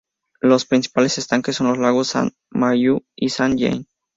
Los 0.39 0.65
principales 0.65 1.19
estanques 1.19 1.55
son 1.57 1.67
los 1.67 1.77
lagos 1.77 2.07
Saint-Mathieu 2.07 3.05
y 3.15 3.29
Saint-Jean. 3.29 3.85